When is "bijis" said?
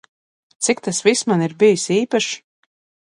1.65-1.85